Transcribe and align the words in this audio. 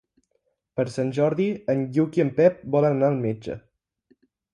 Per 0.77 0.85
Sant 0.93 1.11
Jordi 1.17 1.45
en 1.73 1.83
Lluc 1.97 2.17
i 2.21 2.23
en 2.23 2.31
Pep 2.39 2.63
volen 2.77 2.97
anar 2.97 3.11
al 3.11 3.21
metge. 3.27 3.59